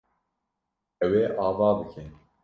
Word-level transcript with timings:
Ew 1.05 1.11
ê 1.21 1.23
ava 1.45 1.67
bike. 1.77 2.03